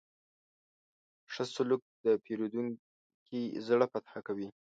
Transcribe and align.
ښه 1.33 1.43
سلوک 1.53 1.81
د 2.05 2.05
پیرودونکي 2.23 3.41
زړه 3.67 3.85
فتح 3.93 4.13
کوي. 4.27 4.49